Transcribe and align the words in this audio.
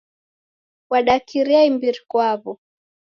Wadakiria 0.91 1.61
imbiri 1.69 1.99
kwaw'o 2.09 2.53